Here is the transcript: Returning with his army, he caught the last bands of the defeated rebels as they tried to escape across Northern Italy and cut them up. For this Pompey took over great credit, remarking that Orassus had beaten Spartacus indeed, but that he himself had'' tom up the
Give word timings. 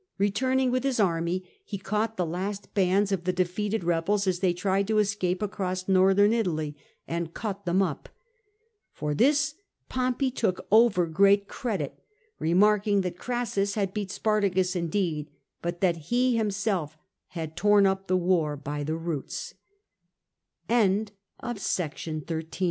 Returning 0.17 0.71
with 0.71 0.83
his 0.83 0.99
army, 0.99 1.47
he 1.63 1.77
caught 1.77 2.17
the 2.17 2.25
last 2.25 2.73
bands 2.73 3.11
of 3.11 3.23
the 3.23 3.31
defeated 3.31 3.83
rebels 3.83 4.25
as 4.25 4.39
they 4.39 4.51
tried 4.51 4.87
to 4.87 4.97
escape 4.97 5.43
across 5.43 5.87
Northern 5.87 6.33
Italy 6.33 6.75
and 7.07 7.35
cut 7.35 7.65
them 7.65 7.83
up. 7.83 8.09
For 8.93 9.13
this 9.13 9.53
Pompey 9.89 10.31
took 10.31 10.65
over 10.71 11.05
great 11.05 11.47
credit, 11.47 11.99
remarking 12.39 13.01
that 13.01 13.19
Orassus 13.19 13.75
had 13.75 13.93
beaten 13.93 14.09
Spartacus 14.09 14.75
indeed, 14.75 15.29
but 15.61 15.81
that 15.81 15.97
he 15.97 16.35
himself 16.35 16.97
had'' 17.37 17.55
tom 17.55 17.85
up 17.85 18.07
the 18.07 18.17